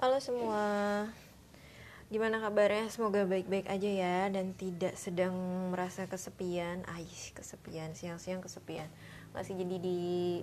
[0.00, 0.64] Halo semua.
[2.08, 2.88] Gimana kabarnya?
[2.88, 5.36] Semoga baik-baik aja ya Dan tidak sedang
[5.68, 6.88] merasa kesepian.
[6.88, 8.88] Aish, kesepian, siang-siang kesepian.
[9.36, 9.98] Masih jadi di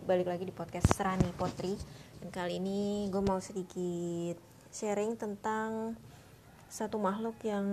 [0.05, 1.73] balik lagi di podcast Serani Potri.
[2.21, 4.37] Dan kali ini gue mau sedikit
[4.69, 5.97] sharing tentang
[6.69, 7.65] Satu makhluk yang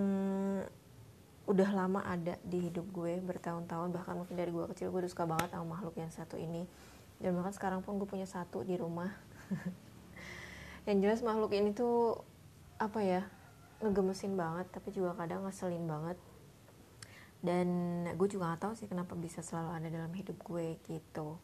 [1.45, 3.93] udah lama ada di hidup gue bertahun-tahun.
[3.93, 6.65] Bahkan mungkin dari gue kecil gue udah suka banget sama makhluk yang satu ini.
[7.21, 9.13] Dan bahkan sekarang pun gue punya satu di rumah
[10.85, 12.21] yang jelas makhluk ini tuh
[12.77, 13.21] apa ya
[13.81, 16.17] ngegemesin banget tapi juga kadang ngeselin banget.
[17.45, 17.67] Dan
[18.17, 21.37] gue juga gak tahu sih kenapa bisa selalu ada dalam hidup gue gitu.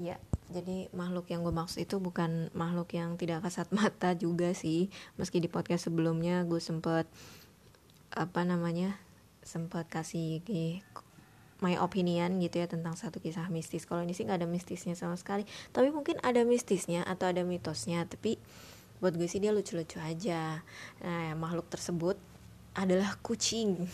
[0.00, 0.16] Ya
[0.50, 4.88] jadi makhluk yang gue maksud itu bukan makhluk yang tidak kasat mata juga sih.
[5.20, 7.08] Meski di podcast sebelumnya gue sempet
[8.10, 8.98] apa namanya
[9.44, 10.42] sempet kasih
[11.60, 13.84] my opinion gitu ya tentang satu kisah mistis.
[13.84, 15.44] Kalau ini sih nggak ada mistisnya sama sekali.
[15.72, 18.40] Tapi mungkin ada mistisnya atau ada mitosnya tapi
[19.00, 20.60] buat gue sih dia lucu-lucu aja.
[21.04, 22.16] Nah makhluk tersebut
[22.76, 23.88] adalah kucing.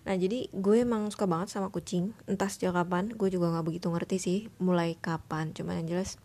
[0.00, 2.16] Nah jadi gue emang suka banget sama kucing.
[2.26, 5.54] Entah sejak kapan gue juga nggak begitu ngerti sih mulai kapan.
[5.54, 6.18] Cuman yang jelas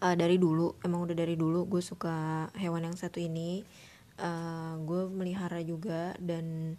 [0.00, 3.64] uh, dari dulu emang udah dari dulu gue suka hewan yang satu ini.
[4.16, 6.76] Uh, gue melihara juga dan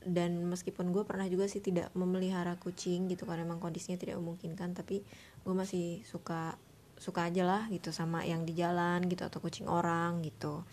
[0.00, 4.72] dan meskipun gue pernah juga sih tidak memelihara kucing gitu karena emang kondisinya tidak memungkinkan
[4.72, 5.04] tapi
[5.44, 6.56] gue masih suka
[7.00, 10.64] suka aja lah gitu sama yang di jalan gitu atau kucing orang gitu.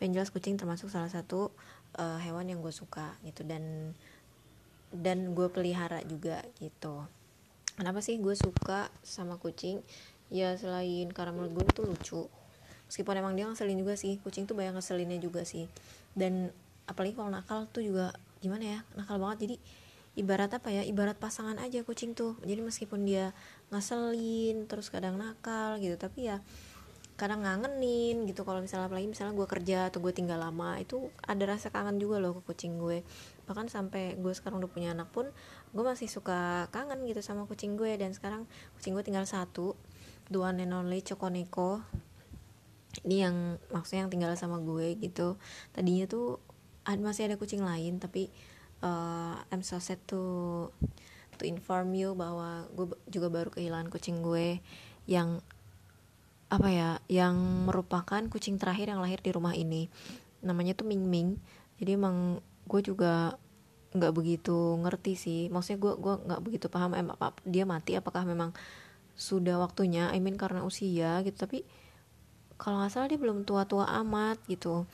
[0.00, 1.52] Yang jelas kucing termasuk salah satu
[1.96, 3.96] uh, hewan yang gue suka gitu dan
[4.92, 7.08] dan gue pelihara juga gitu.
[7.76, 9.80] Kenapa sih gue suka sama kucing?
[10.28, 12.22] Ya selain karena menurut gue itu lucu.
[12.88, 15.64] Meskipun emang dia ngeselin juga sih kucing tuh banyak ngeselinnya juga sih.
[16.12, 16.52] Dan
[16.84, 19.46] apalagi kalau nakal tuh juga gimana ya nakal banget.
[19.48, 19.56] Jadi
[20.12, 22.36] ibarat apa ya ibarat pasangan aja kucing tuh.
[22.42, 23.32] Jadi meskipun dia
[23.70, 26.42] ngaselin terus kadang nakal gitu tapi ya
[27.16, 28.42] kadang ngangenin gitu.
[28.42, 32.18] Kalau misalnya apalagi misalnya gue kerja atau gue tinggal lama itu ada rasa kangen juga
[32.18, 33.06] loh ke kucing gue.
[33.46, 35.30] Bahkan sampai gue sekarang udah punya anak pun
[35.72, 37.94] gue masih suka kangen gitu sama kucing gue.
[37.94, 39.78] Dan sekarang kucing gue tinggal satu
[40.28, 41.84] dua and only Cokoneko
[43.08, 45.40] ini yang maksudnya yang tinggal sama gue gitu.
[45.72, 46.42] Tadinya tuh
[46.86, 48.32] masih ada kucing lain tapi
[48.82, 50.20] uh, I'm so sad to
[51.38, 54.60] to inform you bahwa gue juga baru kehilangan kucing gue
[55.08, 55.40] yang
[56.52, 59.88] apa ya yang merupakan kucing terakhir yang lahir di rumah ini.
[60.44, 61.40] Namanya tuh Ming Ming.
[61.80, 63.40] Jadi emang gue juga
[63.96, 65.40] nggak begitu ngerti sih.
[65.48, 68.52] Maksudnya gue gue nggak begitu paham em apa dia mati apakah memang
[69.16, 71.40] sudah waktunya I mean karena usia gitu.
[71.40, 71.64] Tapi
[72.60, 74.84] kalau nggak salah dia belum tua-tua amat gitu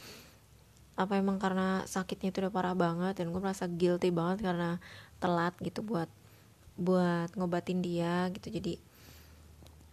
[0.98, 4.82] apa emang karena sakitnya itu udah parah banget dan gue merasa guilty banget karena
[5.22, 6.10] telat gitu buat
[6.74, 8.50] buat ngobatin dia gitu.
[8.50, 8.74] Jadi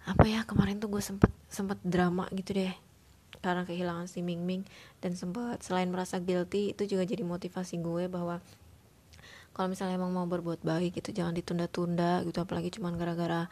[0.10, 2.74] apa ya kemarin tuh gue sempet sempet drama gitu deh
[3.46, 4.66] karena kehilangan si Ming Ming
[5.06, 8.42] dan sempet selain merasa guilty itu juga jadi motivasi gue bahwa
[9.54, 12.42] kalau misalnya emang mau berbuat baik gitu jangan ditunda-tunda gitu.
[12.42, 13.48] Apalagi cuman gara-gara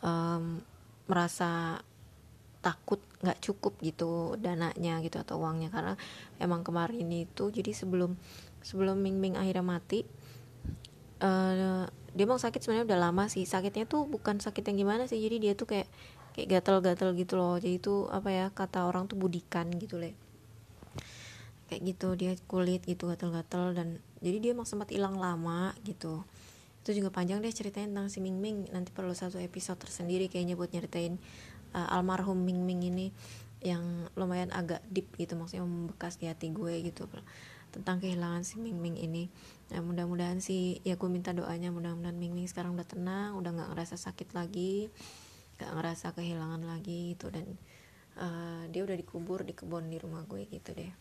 [0.00, 0.58] um,
[1.04, 1.78] merasa
[2.64, 5.68] takut nggak cukup gitu dananya gitu atau uangnya.
[5.68, 5.94] Karena
[6.40, 8.16] emang kemarin itu jadi sebelum
[8.64, 10.08] sebelum Ming Ming akhirnya mati
[11.20, 13.44] uh, dia emang sakit sebenarnya udah lama sih.
[13.44, 15.88] Sakitnya tuh bukan sakit yang gimana sih jadi dia tuh kayak
[16.34, 17.58] kayak gatel-gatel gitu loh.
[17.58, 20.14] Jadi itu apa ya kata orang tuh budikan gitu le.
[21.68, 23.88] Kayak gitu dia kulit gitu gatel-gatel dan
[24.22, 26.22] jadi dia emang sempat hilang lama gitu.
[26.84, 30.54] Itu juga panjang deh ceritanya tentang si Ming Ming nanti perlu satu episode tersendiri kayaknya
[30.54, 31.18] buat nyeritain
[31.74, 33.10] uh, almarhum Ming Ming ini
[33.64, 33.82] yang
[34.14, 37.08] lumayan agak deep gitu maksudnya membekas di hati gue gitu
[37.72, 39.26] tentang kehilangan si Ming Ming ini.
[39.72, 43.68] Nah mudah-mudahan sih ya gue minta doanya mudah-mudahan Ming Ming sekarang udah tenang udah nggak
[43.74, 44.92] ngerasa sakit lagi
[45.58, 47.32] nggak ngerasa kehilangan lagi gitu.
[47.32, 47.56] Dan
[48.20, 50.92] uh, dia udah dikubur di kebun di rumah gue gitu deh.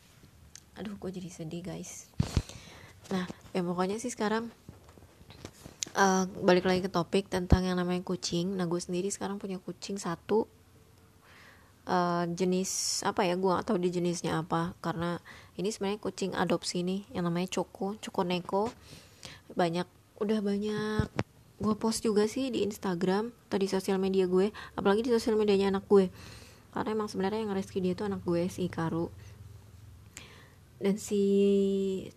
[0.79, 2.09] Aduh gue jadi sedih guys.
[3.11, 4.49] Nah ya pokoknya sih sekarang
[5.99, 8.55] uh, balik lagi ke topik tentang yang namanya kucing.
[8.55, 10.47] Nah gue sendiri sekarang punya kucing satu
[11.87, 15.19] uh, jenis apa ya gue gak tahu di jenisnya apa karena
[15.59, 18.71] ini sebenarnya kucing adopsi nih yang namanya Choco Choco Neko.
[19.53, 19.87] Banyak
[20.19, 21.07] udah banyak.
[21.63, 25.71] Gue post juga sih di Instagram atau di sosial media gue apalagi di sosial medianya
[25.71, 26.11] anak gue.
[26.73, 29.07] Karena emang sebenarnya yang rezeki dia tuh anak gue si Karu
[30.83, 31.23] dan si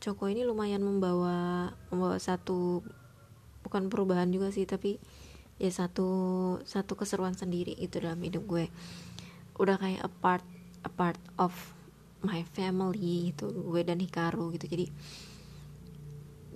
[0.02, 2.82] Choco ini lumayan membawa membawa satu
[3.62, 4.98] bukan perubahan juga sih tapi
[5.62, 6.10] ya satu
[6.66, 8.66] satu keseruan sendiri itu dalam hidup gue
[9.56, 10.44] udah kayak a part
[10.85, 11.53] a part of
[12.25, 14.67] my family gitu gue dan Hikaru gitu.
[14.69, 14.87] Jadi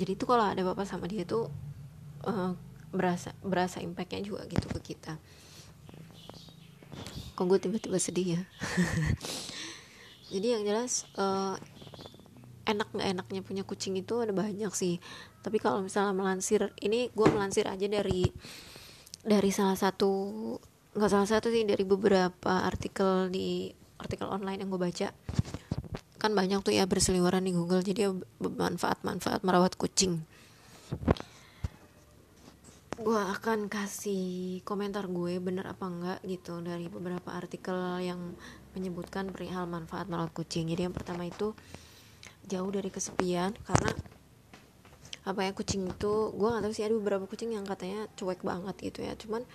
[0.00, 1.52] jadi itu kalau ada bapak sama dia tuh
[2.24, 2.56] uh,
[2.90, 5.20] berasa berasa impactnya juga gitu ke kita.
[7.36, 8.42] Kok gue tiba-tiba sedih ya?
[10.32, 11.58] Jadi yang jelas uh,
[12.64, 15.02] enak nggak enaknya punya kucing itu ada banyak sih.
[15.42, 18.28] Tapi kalau misalnya melansir ini gue melansir aja dari
[19.20, 20.10] dari salah satu
[20.90, 23.70] nggak salah satu sih dari beberapa artikel di
[24.00, 25.08] artikel online yang gue baca.
[26.20, 28.10] Kan banyak tuh ya berseliweran di Google jadi
[28.42, 30.20] manfaat-manfaat merawat kucing.
[33.00, 38.36] Gue akan kasih komentar gue bener apa enggak gitu dari beberapa artikel yang
[38.76, 40.68] menyebutkan perihal manfaat merawat kucing.
[40.68, 41.56] Jadi yang pertama itu
[42.50, 43.92] jauh dari kesepian karena
[45.20, 48.76] apa ya kucing itu gue gak tahu sih ada beberapa kucing yang katanya cuek banget
[48.92, 49.16] gitu ya.
[49.16, 49.46] Cuman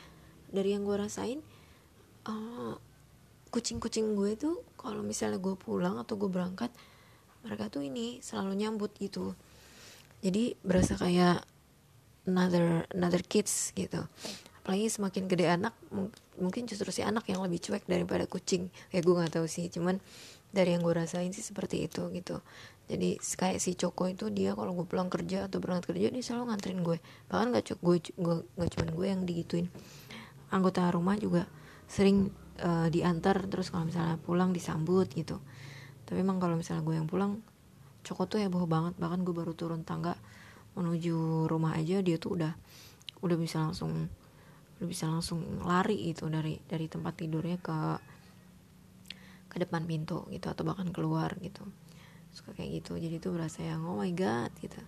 [0.55, 1.43] dari yang gue rasain
[2.25, 2.73] uh,
[3.53, 6.71] kucing-kucing gue tuh kalau misalnya gue pulang atau gue berangkat
[7.45, 9.37] mereka tuh ini selalu nyambut gitu.
[10.25, 11.45] Jadi berasa kayak
[12.25, 14.01] another another kids gitu.
[14.65, 15.77] Apalagi semakin gede anak
[16.41, 18.73] mungkin justru si anak yang lebih cuek daripada kucing.
[18.89, 20.01] Ya gue nggak tahu sih cuman
[20.49, 22.41] dari yang gue rasain sih seperti itu gitu.
[22.89, 26.53] Jadi kayak si Coko itu dia kalau gue pulang kerja atau berangkat kerja dia selalu
[26.53, 26.97] nganterin gue
[27.29, 29.73] bahkan gak gue gue cuman gue yang digituin
[30.55, 31.43] anggota rumah juga
[31.85, 32.31] sering
[32.63, 35.43] uh, diantar terus kalau misalnya pulang disambut gitu.
[36.07, 37.43] Tapi emang kalau misalnya gue yang pulang
[38.05, 38.93] Coko tuh heboh banget.
[38.95, 40.15] Bahkan gue baru turun tangga
[40.77, 42.53] menuju rumah aja dia tuh udah
[43.23, 44.07] udah bisa langsung
[44.79, 47.77] udah bisa langsung lari itu dari dari tempat tidurnya ke
[49.49, 51.63] ke depan pintu gitu atau bahkan keluar gitu.
[52.31, 52.99] Suka kayak gitu.
[52.99, 54.79] Jadi tuh berasa yang oh my god gitu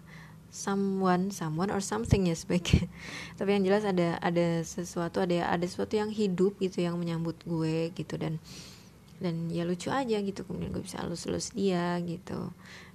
[0.47, 2.87] someone someone or something ya sebaiknya.
[3.37, 7.91] Tapi yang jelas ada ada sesuatu ada ada sesuatu yang hidup gitu yang menyambut gue
[7.93, 8.39] gitu dan
[9.19, 10.41] dan ya lucu aja gitu.
[10.47, 12.51] Kemudian gue bisa halus-halus dia gitu.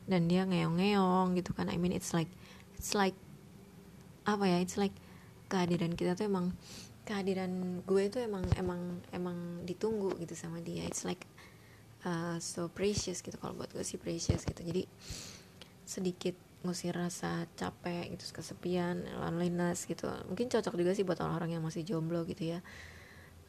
[0.08, 1.70] Dan dia ngeong-ngeong gitu kan.
[1.70, 2.30] I mean it's like
[2.74, 3.14] it's like
[4.22, 4.94] apa ya it's like
[5.50, 6.54] kehadiran kita tuh emang
[7.02, 9.36] kehadiran gue itu emang emang emang
[9.68, 10.86] ditunggu gitu sama dia.
[10.88, 11.26] It's like
[12.06, 13.36] uh, so precious gitu.
[13.38, 14.62] Kalau buat gue sih precious gitu.
[14.62, 14.86] Jadi
[15.82, 20.06] sedikit ngusir rasa capek gitu kesepian loneliness gitu.
[20.30, 22.60] Mungkin cocok juga sih buat orang-orang yang masih jomblo gitu ya.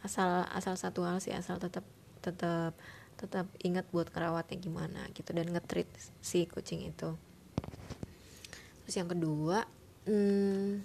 [0.01, 1.86] Asal asal satu hal sih asal tetap
[2.19, 2.74] tetap
[3.15, 5.88] tetap ingat buat kerawatnya gimana gitu dan ngetrit
[6.19, 7.15] si kucing itu.
[8.83, 9.63] Terus yang kedua
[10.09, 10.83] hmm,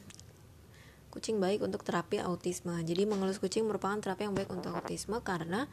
[1.11, 2.77] kucing baik untuk terapi autisme.
[2.85, 5.67] Jadi mengelus kucing merupakan terapi yang baik untuk autisme karena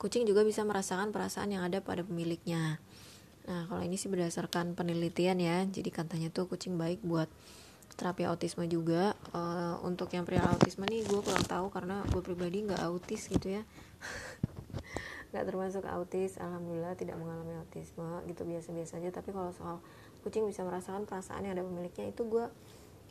[0.00, 2.80] kucing juga bisa merasakan perasaan yang ada pada pemiliknya
[3.48, 5.64] Nah, kalau ini sih berdasarkan penelitian ya.
[5.64, 7.32] Jadi katanya tuh kucing baik buat
[7.96, 9.16] terapi autisme juga.
[9.32, 13.58] Uh, untuk yang pria autisme nih gue kurang tahu karena gue pribadi nggak autis gitu
[13.58, 13.62] ya.
[15.32, 19.10] nggak termasuk autis, alhamdulillah tidak mengalami autisme gitu biasa-biasa aja.
[19.16, 19.80] Tapi kalau soal
[20.20, 22.46] kucing bisa merasakan perasaan yang ada pemiliknya itu gue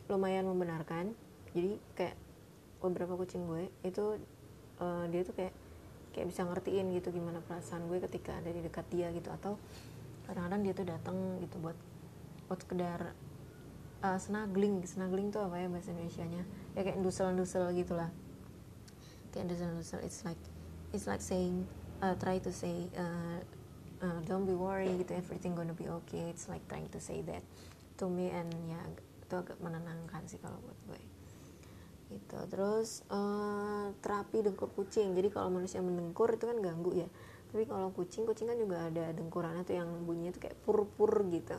[0.06, 1.18] lumayan membenarkan.
[1.58, 2.16] Jadi kayak
[2.78, 4.22] beberapa kucing gue itu
[4.78, 5.54] uh, dia tuh kayak
[6.14, 9.58] kayak bisa ngertiin gitu gimana perasaan gue ketika ada di dekat dia gitu atau
[10.28, 11.78] kadang-kadang dia tuh datang gitu buat
[12.52, 13.16] buat sekedar
[14.04, 16.44] uh, snuggling snuggling tuh apa ya bahasa Indonesia nya
[16.76, 18.12] ya kayak dusel-dusel gitulah.
[19.34, 20.00] Kayak dusel-dusel.
[20.04, 20.40] It's like
[20.92, 21.66] it's like saying
[22.04, 23.40] uh, try to say uh,
[24.04, 26.30] uh, don't be worried gitu everything gonna be okay.
[26.30, 27.42] It's like trying to say that
[27.98, 28.80] to me and ya
[29.24, 31.02] itu agak menenangkan sih kalau buat gue.
[32.08, 32.40] Gitu.
[32.48, 35.12] Terus uh, terapi dengkur kucing.
[35.18, 37.10] Jadi kalau manusia mendengkur itu kan ganggu ya
[37.58, 41.58] tapi kalau kucing kucing kan juga ada dengkurannya tuh yang bunyinya tuh kayak pur-pur gitu.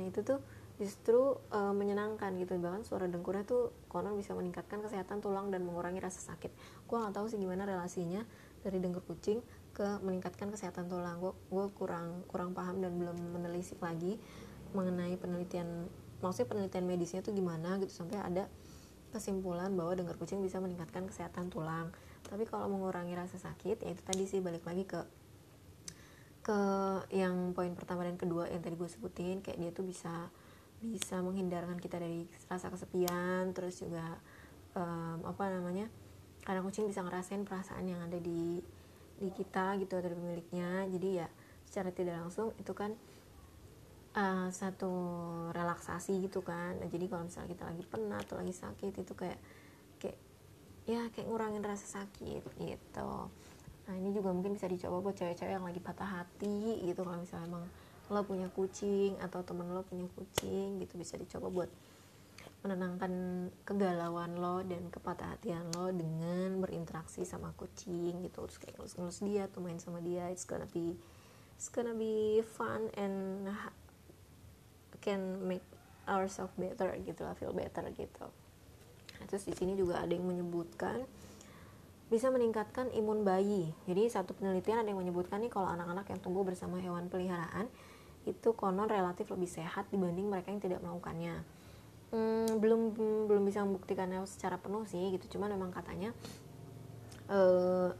[0.00, 0.40] Nah itu tuh
[0.80, 2.56] justru e, menyenangkan gitu.
[2.56, 6.48] Bahkan suara dengkurnya tuh konon bisa meningkatkan kesehatan tulang dan mengurangi rasa sakit.
[6.88, 8.24] Gue nggak tahu sih gimana relasinya
[8.64, 9.44] dari dengkur kucing
[9.76, 11.20] ke meningkatkan kesehatan tulang.
[11.20, 14.16] Gue gue kurang kurang paham dan belum menelisik lagi
[14.72, 15.92] mengenai penelitian
[16.24, 17.92] maksudnya penelitian medisnya tuh gimana gitu.
[17.92, 18.48] Sampai ada
[19.12, 21.92] kesimpulan bahwa dengkur kucing bisa meningkatkan kesehatan tulang.
[22.24, 25.17] Tapi kalau mengurangi rasa sakit ya itu tadi sih balik lagi ke
[26.48, 26.60] ke
[27.12, 30.32] yang poin pertama dan kedua yang tadi gue sebutin kayak dia tuh bisa
[30.80, 34.16] bisa menghindarkan kita dari rasa kesepian terus juga
[34.72, 35.92] um, apa namanya
[36.48, 38.64] karena kucing bisa ngerasain perasaan yang ada di
[39.18, 40.88] di kita gitu dari pemiliknya.
[40.88, 41.28] Jadi ya
[41.68, 42.96] secara tidak langsung itu kan
[44.16, 44.92] uh, satu
[45.52, 46.80] relaksasi gitu kan.
[46.80, 49.36] Nah, jadi kalau misalnya kita lagi penat atau lagi sakit itu kayak
[50.88, 53.10] ya kayak ngurangin rasa sakit gitu
[53.88, 57.48] nah ini juga mungkin bisa dicoba buat cewek-cewek yang lagi patah hati gitu kalau misalnya
[57.48, 57.64] emang
[58.08, 61.70] lo punya kucing atau temen lo punya kucing gitu bisa dicoba buat
[62.58, 63.12] menenangkan
[63.62, 68.42] kegalauan lo dan kepatah hatian lo dengan berinteraksi sama kucing gitu.
[68.50, 70.98] Terus kayak ngelus-ngelus dia atau main sama dia it's gonna be
[71.54, 73.46] it's gonna be fun and
[74.98, 75.62] can make
[76.10, 78.26] ourselves better gitu lah feel better gitu.
[79.30, 81.06] Terus di sini juga ada yang menyebutkan
[82.08, 83.68] bisa meningkatkan imun bayi.
[83.84, 87.68] Jadi satu penelitian ada yang menyebutkan nih kalau anak-anak yang tumbuh bersama hewan peliharaan
[88.24, 91.44] itu konon relatif lebih sehat dibanding mereka yang tidak melakukannya.
[92.08, 92.96] Hmm, belum
[93.28, 96.16] belum bisa membuktikannya secara penuh sih gitu, cuman memang katanya
[97.28, 97.92] uh,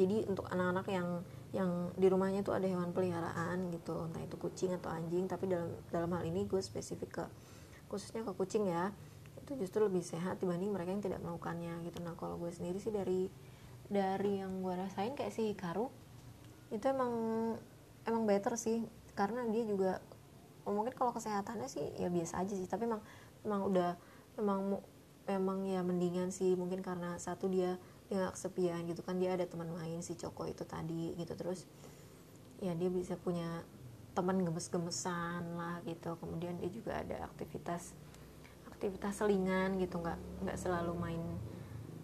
[0.00, 1.08] jadi untuk anak-anak yang
[1.52, 5.68] yang di rumahnya tuh ada hewan peliharaan gitu, entah itu kucing atau anjing, tapi dalam
[5.92, 7.24] dalam hal ini gue spesifik ke
[7.92, 8.90] khususnya ke kucing ya
[9.44, 12.00] itu justru lebih sehat dibanding mereka yang tidak melakukannya gitu.
[12.00, 13.28] Nah kalau gue sendiri sih dari
[13.92, 15.92] dari yang gue rasain kayak si Hikaru
[16.72, 17.12] itu emang
[18.08, 18.88] emang better sih.
[19.12, 20.00] Karena dia juga
[20.64, 22.64] mungkin kalau kesehatannya sih ya biasa aja sih.
[22.64, 23.04] Tapi emang
[23.44, 23.90] emang udah
[24.40, 24.80] emang
[25.28, 26.56] emang ya mendingan sih.
[26.56, 27.76] Mungkin karena satu dia
[28.08, 29.20] dia gak kesepian gitu kan.
[29.20, 31.36] Dia ada teman main si Coko itu tadi gitu.
[31.36, 31.68] Terus
[32.64, 33.60] ya dia bisa punya
[34.16, 36.16] teman gemes-gemesan lah gitu.
[36.16, 37.92] Kemudian dia juga ada aktivitas
[38.84, 41.22] aktivitas selingan gitu nggak nggak selalu main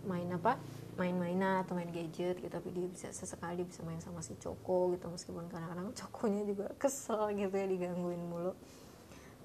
[0.08, 0.56] main apa
[0.96, 5.12] main-mainan atau main gadget gitu tapi dia bisa sesekali bisa main sama si Coko gitu
[5.12, 8.56] meskipun kadang-kadang Cokonya juga kesel gitu ya digangguin mulu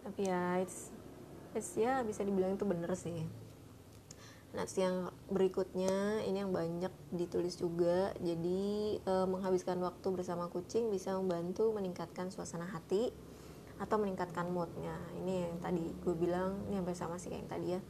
[0.08, 0.96] tapi ya it's,
[1.52, 3.28] it's ya bisa dibilang itu bener sih
[4.56, 8.16] Nah, yang berikutnya ini yang banyak ditulis juga.
[8.24, 13.12] Jadi e, menghabiskan waktu bersama kucing bisa membantu meningkatkan suasana hati,
[13.76, 14.96] atau meningkatkan moodnya.
[15.20, 17.82] Ini yang tadi gue bilang ini hampir sama sih kayak yang tadi ya.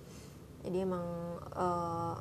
[0.65, 1.05] Jadi emang
[1.53, 2.17] uh,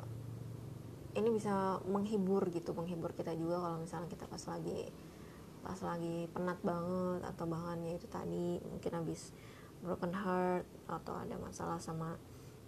[1.15, 4.91] ini bisa menghibur gitu menghibur kita juga kalau misalnya kita pas lagi
[5.65, 9.33] pas lagi penat banget atau bahannya itu tadi mungkin habis
[9.81, 12.21] broken heart atau ada masalah sama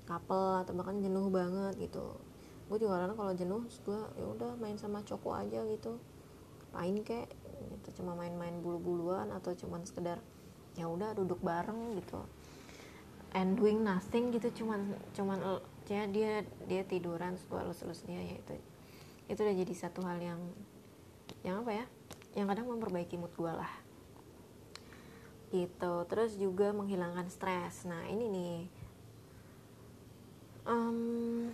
[0.09, 2.17] couple atau bahkan jenuh banget gitu.
[2.71, 6.01] Gue juga kadang kalau jenuh gue ya udah main sama coko aja gitu.
[6.73, 10.23] Main kek itu cuma main-main bulu-buluan atau cuman sekedar
[10.77, 12.21] ya udah duduk bareng gitu.
[13.33, 15.41] And doing nothing gitu cuman cuman
[15.89, 18.53] ya dia dia tiduran gue lus dia ya itu
[19.27, 20.39] itu udah jadi satu hal yang
[21.43, 21.85] yang apa ya
[22.37, 23.73] yang kadang memperbaiki mood gue lah.
[25.49, 27.83] Gitu terus juga menghilangkan stres.
[27.89, 28.57] Nah ini nih.
[30.67, 31.51] Um,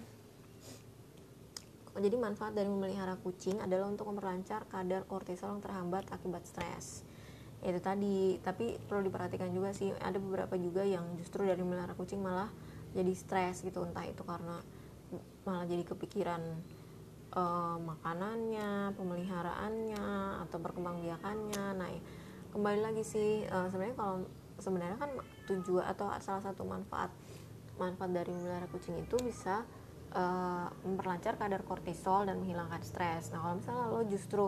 [1.93, 7.05] jadi manfaat dari memelihara kucing adalah untuk memperlancar kadar kortisol yang terhambat akibat stres
[7.63, 8.37] itu tadi.
[8.43, 12.51] Tapi perlu diperhatikan juga sih ada beberapa juga yang justru dari melihara kucing malah
[12.91, 13.81] jadi stres gitu.
[13.87, 14.59] Entah itu karena
[15.43, 16.41] malah jadi kepikiran
[17.35, 20.05] uh, makanannya pemeliharaannya
[20.47, 21.65] atau perkembangbiakannya.
[21.77, 21.89] Nah
[22.53, 24.15] kembali lagi sih uh, sebenarnya kalau
[24.61, 25.11] sebenarnya kan
[25.49, 27.09] tujuan atau salah satu manfaat
[27.81, 29.65] manfaat dari melihara kucing itu bisa
[30.13, 33.33] uh, memperlancar kadar kortisol dan menghilangkan stres.
[33.33, 34.45] Nah kalau misalnya lo justru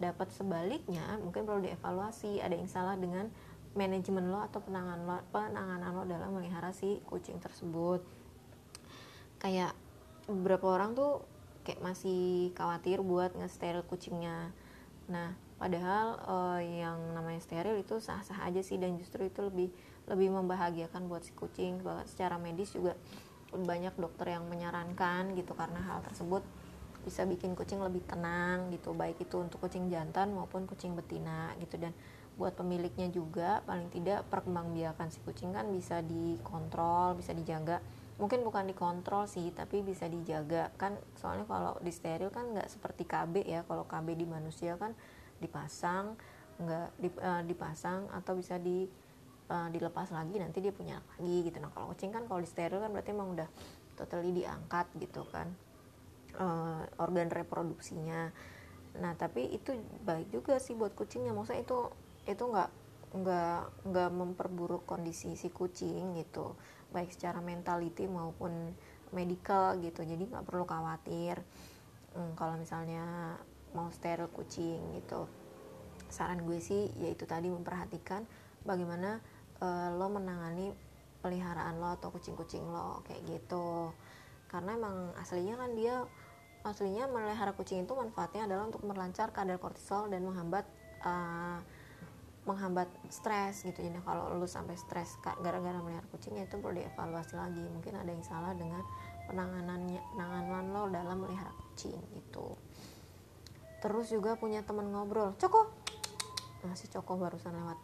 [0.00, 3.28] dapat sebaliknya mungkin perlu dievaluasi ada yang salah dengan
[3.76, 8.02] manajemen lo atau penanganan lo penanganan lo dalam melihara si kucing tersebut.
[9.38, 9.76] Kayak
[10.26, 11.22] beberapa orang tuh
[11.62, 14.50] kayak masih khawatir buat ngesteril kucingnya.
[15.06, 19.68] Nah padahal uh, yang namanya steril itu sah-sah aja sih dan justru itu lebih
[20.08, 21.84] lebih membahagiakan buat si kucing.
[21.84, 22.96] Bahkan secara medis juga
[23.52, 26.42] banyak dokter yang menyarankan gitu karena hal tersebut
[27.02, 31.80] bisa bikin kucing lebih tenang gitu baik itu untuk kucing jantan maupun kucing betina gitu.
[31.80, 31.92] Dan
[32.36, 37.80] buat pemiliknya juga paling tidak perkembangbiakan si kucing kan bisa dikontrol bisa dijaga.
[38.20, 40.72] Mungkin bukan dikontrol sih tapi bisa dijaga.
[40.76, 44.92] Kan soalnya kalau di steril kan nggak seperti KB ya kalau KB di manusia kan
[45.40, 46.16] dipasang
[46.60, 46.88] nggak
[47.24, 48.84] uh, dipasang atau bisa di
[49.48, 51.56] uh, dilepas lagi nanti dia punya lagi gitu.
[51.60, 53.48] Nah kalau kucing kan kalau di steril kan berarti emang udah
[54.00, 55.48] totally diangkat gitu kan
[56.38, 58.30] uh, organ reproduksinya.
[59.00, 61.34] Nah tapi itu baik juga sih buat kucingnya.
[61.34, 61.78] Maksudnya itu
[62.28, 62.70] itu nggak
[63.10, 63.60] nggak
[63.90, 66.54] nggak memperburuk kondisi si kucing gitu.
[66.94, 68.74] Baik secara mentality maupun
[69.10, 70.06] medikal gitu.
[70.06, 71.42] Jadi nggak perlu khawatir
[72.14, 73.34] hmm, kalau misalnya
[73.74, 75.26] mau steril kucing gitu.
[76.10, 78.26] Saran gue sih yaitu tadi memperhatikan
[78.66, 79.22] bagaimana
[79.62, 80.74] uh, lo menangani
[81.20, 83.92] peliharaan lo atau kucing-kucing lo kayak gitu
[84.50, 86.02] karena emang aslinya kan dia
[86.66, 90.66] aslinya melihara kucing itu manfaatnya adalah untuk melancar kadar kortisol dan menghambat
[91.06, 91.62] uh,
[92.44, 93.78] menghambat stres gitu.
[93.78, 97.62] Jadi kalau lu sampai stres gara-gara melihara kucingnya itu perlu dievaluasi lagi.
[97.62, 98.82] Mungkin ada yang salah dengan
[99.30, 102.58] penanganannya penanganan lo dalam melihara kucing gitu.
[103.80, 105.36] Terus juga punya teman ngobrol.
[105.38, 105.70] Coko!
[106.66, 107.78] Nah si Coko barusan lewat.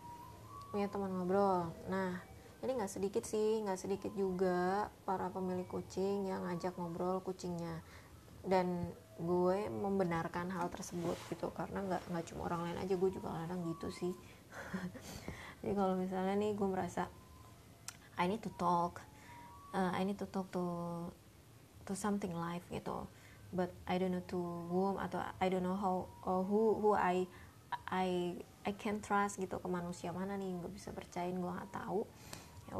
[0.75, 1.73] Punya teman ngobrol.
[1.89, 2.21] Nah
[2.67, 7.79] ini nggak sedikit sih nggak sedikit juga para pemilik kucing yang ngajak ngobrol kucingnya.
[8.43, 8.91] Dan
[9.23, 13.63] gue membenarkan hal tersebut gitu karena nggak nggak cuma orang lain aja gue juga kadang
[13.71, 14.13] gitu sih.
[15.63, 17.07] Jadi kalau misalnya nih gue merasa
[18.19, 18.99] I need to talk
[19.71, 20.67] uh, I need to talk to
[21.87, 23.07] to something live gitu.
[23.55, 27.31] But I don't know to whom atau I don't know how uh, who who I
[27.87, 28.35] I
[28.67, 32.03] I can trust gitu ke manusia mana nih gue bisa percayain gue nggak tahu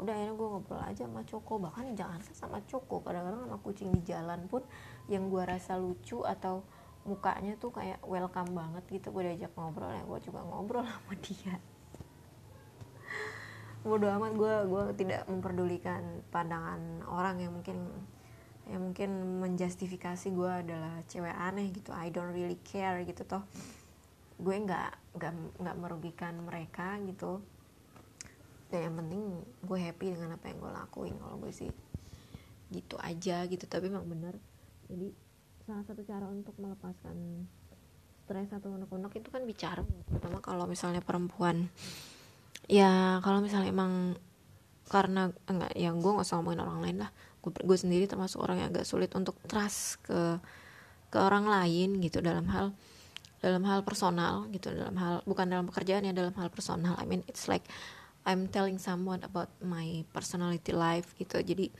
[0.01, 1.53] udah akhirnya gue ngobrol aja sama Coko.
[1.61, 3.01] Bahkan jangan sama Coko.
[3.01, 4.61] Kadang-kadang sama kucing di jalan pun
[5.11, 6.63] yang gue rasa lucu atau
[7.07, 9.09] mukanya tuh kayak welcome banget gitu.
[9.11, 10.03] Gue diajak ngobrol ya.
[10.05, 11.55] Gue juga ngobrol sama dia.
[13.87, 17.87] Bodoh amat gue gue tidak memperdulikan pandangan orang yang mungkin
[18.67, 21.95] yang mungkin menjustifikasi gue adalah cewek aneh gitu.
[21.95, 23.47] I don't really care gitu toh.
[24.37, 27.41] Gue nggak nggak nggak merugikan mereka gitu
[28.67, 29.23] dan yang penting
[29.63, 31.15] gue happy dengan apa yang gue lakuin.
[31.15, 31.71] Kalau gue sih
[32.67, 34.35] gitu aja gitu tapi emang bener.
[34.91, 35.11] Jadi
[35.63, 37.47] salah satu cara untuk melepaskan
[38.27, 39.83] stres atau unek-unek itu kan bicara.
[40.11, 41.71] Terutama kalau misalnya perempuan
[42.67, 44.19] ya kalau misalnya emang
[44.87, 47.11] karena enggak ya gue nggak usah ngomongin orang lain lah.
[47.39, 50.39] Gue gue sendiri termasuk orang yang agak sulit untuk trust ke
[51.07, 52.75] ke orang lain gitu dalam hal
[53.39, 56.99] dalam hal personal gitu dalam hal bukan dalam pekerjaan ya dalam hal personal.
[56.99, 57.63] I mean it's like
[58.27, 61.39] I'm telling someone about my personality life gitu.
[61.39, 61.71] Jadi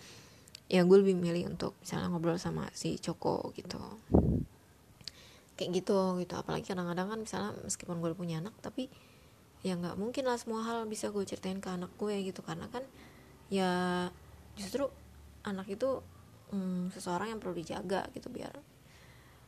[0.72, 3.75] ya gue lebih milih untuk misalnya ngobrol sama si Coko gitu.
[5.60, 6.34] Kayak gitu gitu.
[6.39, 8.88] Apalagi kadang-kadang kan misalnya meskipun gue punya anak tapi
[9.60, 12.39] ya nggak mungkin lah semua hal bisa gue ceritain ke anak gue gitu.
[12.39, 12.88] Karena kan
[13.51, 14.08] ya
[14.56, 14.88] justru
[15.44, 16.00] anak itu
[16.56, 18.56] hmm, seseorang yang perlu dijaga gitu biar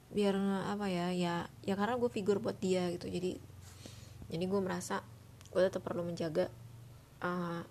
[0.09, 0.35] biar
[0.67, 3.07] apa ya ya ya karena gue figur buat dia gitu.
[3.07, 3.39] Jadi
[4.27, 4.99] jadi gue merasa
[5.55, 6.51] gue tetap perlu menjaga
[7.23, 7.61] eh,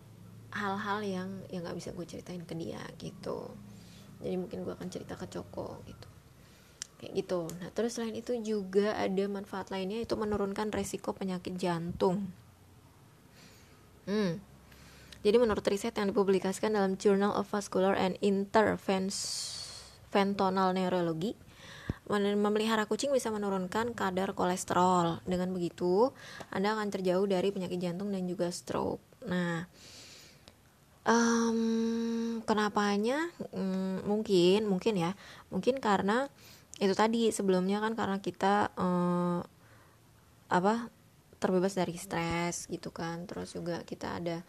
[0.49, 3.52] hal-hal yang yang nggak bisa gue ceritain ke dia gitu.
[4.19, 6.09] Jadi mungkin gue akan cerita ke Coko gitu.
[6.99, 7.47] Kayak gitu.
[7.62, 12.26] Nah terus selain itu juga ada manfaat lainnya itu menurunkan resiko penyakit jantung.
[14.09, 14.40] Hmm.
[15.21, 21.37] Jadi menurut riset yang dipublikasikan dalam Journal of Vascular and Interventional Neurology
[22.09, 25.21] memelihara kucing bisa menurunkan kadar kolesterol.
[25.28, 26.17] Dengan begitu,
[26.49, 29.04] Anda akan terjauh dari penyakit jantung dan juga stroke.
[29.26, 29.67] Nah,
[31.09, 33.33] um, kenapanya?
[33.50, 35.17] Hmm, mungkin, mungkin ya,
[35.50, 36.31] mungkin karena
[36.78, 39.43] itu tadi sebelumnya kan karena kita uh,
[40.49, 40.89] apa
[41.43, 43.26] terbebas dari stres gitu kan.
[43.26, 44.47] Terus juga kita ada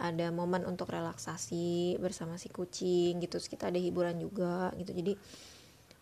[0.00, 3.40] ada momen untuk relaksasi bersama si kucing gitu.
[3.40, 4.92] Terus kita ada hiburan juga gitu.
[4.92, 5.16] Jadi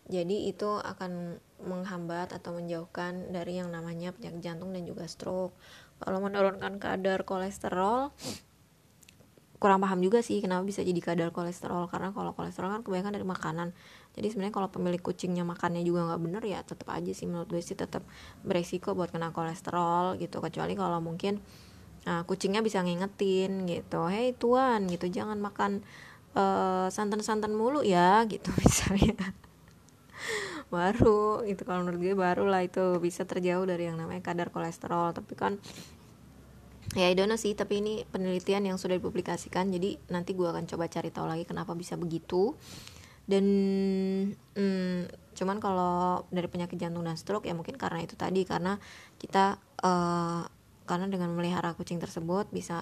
[0.09, 5.53] jadi itu akan menghambat atau menjauhkan dari yang namanya penyakit jantung dan juga stroke
[5.99, 8.11] kalau menurunkan kadar kolesterol
[9.59, 11.91] kurang paham juga sih kenapa bisa jadi kadar kolesterol.
[11.91, 13.67] Karena kalau kolesterol kan kebanyakan dari makanan.
[14.15, 17.59] Jadi sebenarnya kalau pemilik kucingnya makannya juga nggak bener ya tetap aja sih menurut gue
[17.59, 18.07] sih tetap
[18.47, 20.39] beresiko buat kena kolesterol gitu.
[20.39, 21.43] Kecuali kalau mungkin
[22.07, 25.83] uh, kucingnya bisa ngingetin gitu hei tuan gitu jangan makan
[26.37, 29.33] uh, santan-santan mulu ya gitu misalnya
[30.69, 35.13] baru gitu kalau menurut gue baru lah itu bisa terjauh dari yang namanya kadar kolesterol.
[35.13, 35.57] Tapi kan
[36.97, 40.89] ya I don't sih tapi ini penelitian yang sudah dipublikasikan jadi nanti gue akan coba
[40.89, 42.53] cari tahu lagi kenapa bisa begitu.
[43.29, 43.45] Dan
[44.33, 44.99] hmm,
[45.37, 48.81] cuman kalau dari penyakit jantung dan stroke ya mungkin karena itu tadi karena
[49.21, 50.49] kita uh,
[50.89, 52.81] karena dengan melihara kucing tersebut bisa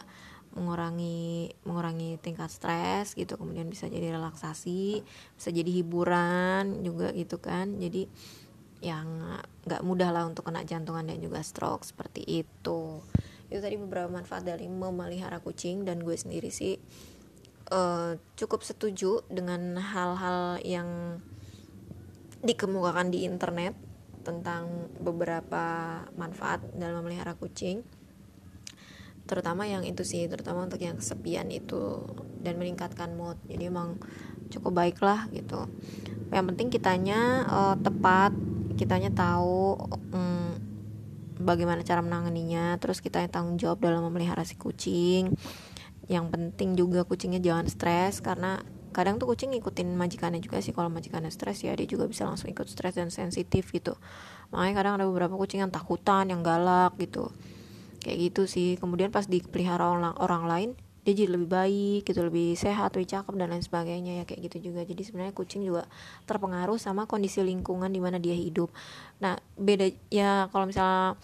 [0.56, 5.04] mengurangi mengurangi tingkat stres gitu kemudian bisa jadi relaksasi
[5.36, 7.80] bisa jadi hiburan juga gitu kan.
[7.80, 8.08] Jadi
[8.80, 13.02] yang nggak mudah lah untuk kena jantungan dan juga stroke seperti itu.
[13.48, 16.78] Itu tadi beberapa manfaat dari memelihara kucing dan gue sendiri sih
[17.72, 21.20] uh, cukup setuju dengan hal-hal yang
[22.44, 23.74] dikemukakan di internet
[24.22, 27.82] tentang beberapa manfaat dalam memelihara kucing
[29.28, 32.08] terutama yang itu sih terutama untuk yang kesepian itu
[32.42, 33.36] dan meningkatkan mood.
[33.52, 34.00] Jadi emang
[34.48, 35.68] cukup baik lah gitu.
[36.32, 38.32] Yang penting kitanya uh, tepat
[38.80, 39.76] kitanya tahu
[40.16, 40.56] um,
[41.44, 45.36] bagaimana cara menanganinya terus kita yang tanggung jawab dalam memelihara si kucing.
[46.08, 48.64] Yang penting juga kucingnya jangan stres karena
[48.96, 50.72] kadang tuh kucing ngikutin majikannya juga sih.
[50.72, 54.00] Kalau majikannya stres ya dia juga bisa langsung ikut stres dan sensitif gitu.
[54.56, 57.28] Makanya kadang ada beberapa kucing yang takutan yang galak gitu
[58.02, 58.76] kayak gitu sih.
[58.82, 60.70] Kemudian pas dipelihara orang, orang lain
[61.08, 64.14] dia jadi lebih baik gitu lebih sehat lebih cakep dan lain sebagainya.
[64.20, 64.84] Ya kayak gitu juga.
[64.84, 65.88] Jadi sebenarnya kucing juga
[66.28, 68.68] terpengaruh sama kondisi lingkungan di mana dia hidup.
[69.24, 71.16] Nah beda ya kalau misalnya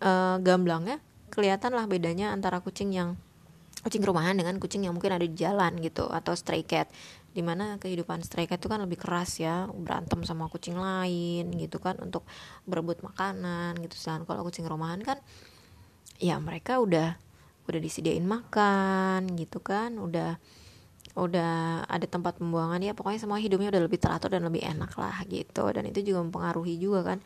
[0.00, 0.96] uh, gamblang ya
[1.28, 3.14] kelihatan lah bedanya antara kucing yang
[3.80, 6.88] kucing rumahan dengan kucing yang mungkin ada di jalan gitu atau stray cat.
[7.30, 9.68] Di mana kehidupan stray cat itu kan lebih keras ya.
[9.68, 12.24] Berantem sama kucing lain gitu kan untuk
[12.64, 14.00] berebut makanan gitu.
[14.00, 15.20] Sedangkan kalau kucing rumahan kan
[16.20, 17.16] ya mereka udah
[17.66, 20.36] udah disediain makan gitu kan udah
[21.18, 22.78] udah ada tempat pembuangan.
[22.82, 25.64] Ya pokoknya semua hidupnya udah lebih teratur dan lebih enak lah gitu.
[25.74, 27.18] Dan itu juga mempengaruhi juga kan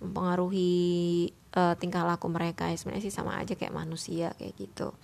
[0.00, 0.72] mempengaruhi
[1.56, 2.68] uh, tingkah laku mereka.
[2.72, 4.96] Ya sebenarnya sih sama aja kayak manusia kayak gitu.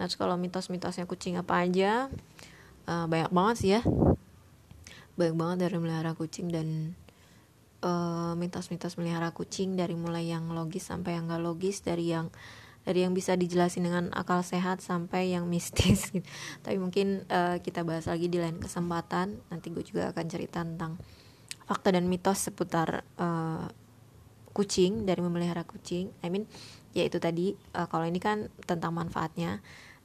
[0.00, 2.08] Nah terus kalau mitos-mitosnya kucing apa aja
[2.88, 3.82] uh, banyak banget sih ya.
[5.20, 6.96] Banyak banget dari melihara kucing dan
[7.82, 12.32] uh, mitos-mitos melihara kucing dari mulai yang logis sampai yang gak logis dari yang
[12.80, 16.24] dari yang bisa dijelasin dengan akal sehat sampai yang mistis gitu.
[16.64, 19.36] Tapi mungkin uh, kita bahas lagi di lain kesempatan.
[19.52, 20.96] Nanti gue juga akan cerita tentang
[21.68, 23.68] fakta dan mitos seputar uh,
[24.56, 26.08] kucing dari memelihara kucing.
[26.24, 26.48] I mean,
[26.96, 27.52] ya itu tadi.
[27.76, 29.60] Uh, kalau ini kan tentang manfaatnya.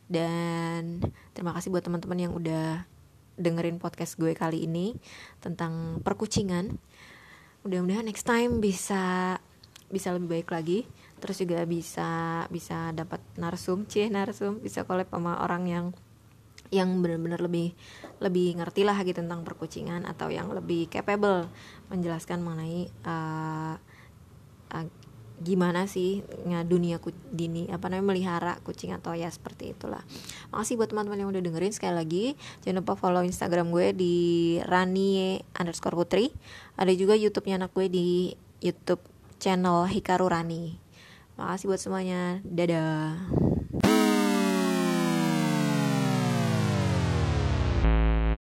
[0.06, 1.02] Dan
[1.34, 2.86] terima kasih buat teman-teman yang udah
[3.36, 4.96] dengerin podcast gue kali ini
[5.42, 6.78] tentang perkucingan.
[7.66, 9.36] Mudah-mudahan next time bisa
[9.90, 10.86] bisa lebih baik lagi.
[11.18, 12.10] Terus juga bisa
[12.54, 14.62] bisa dapat narsum cie narsum.
[14.62, 15.86] Bisa collab sama orang yang
[16.70, 17.74] yang benar-benar lebih
[18.22, 21.50] lebih ngerti lah gitu tentang perkucingan atau yang lebih capable
[21.90, 23.76] menjelaskan mengenai uh,
[24.74, 24.88] uh,
[25.44, 26.24] gimana sih
[26.68, 30.00] dunia dini apa namanya melihara kucing atau ya seperti itulah
[30.56, 32.26] makasih buat teman-teman yang udah dengerin sekali lagi
[32.64, 34.16] jangan lupa follow instagram gue di
[34.64, 36.32] rani underscore putri
[36.80, 38.08] ada juga youtube-nya anak gue di
[38.64, 39.04] youtube
[39.44, 40.86] channel Hikaru Rani
[41.36, 42.40] Makasih buat semuanya.
[42.48, 43.55] Dadah.